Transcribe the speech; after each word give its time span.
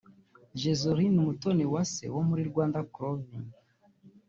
Joselyne 0.59 1.17
Umutoniwase 1.23 2.03
wo 2.15 2.21
muri 2.29 2.41
Rwanda 2.49 2.79
Clothing 2.93 3.49